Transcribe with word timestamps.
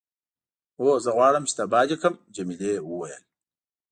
هو، 0.79 0.89
زه 1.03 1.09
غواړم 1.17 1.43
چې 1.47 1.53
تباه 1.59 1.85
دې 1.89 1.95
کړم. 2.01 2.15
جميلې 2.35 2.71
وويل:. 2.89 3.23